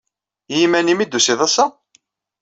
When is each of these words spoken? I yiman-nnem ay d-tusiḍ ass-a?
I 0.53 0.55
yiman-nnem 0.59 1.01
ay 1.03 1.07
d-tusiḍ 1.07 1.39
ass-a? 1.47 1.65